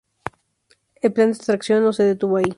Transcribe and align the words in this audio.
El 1.03 1.13
plan 1.13 1.29
de 1.31 1.35
atracción 1.39 1.83
no 1.83 1.93
se 1.93 2.01
detuvo 2.03 2.37
ahí. 2.37 2.45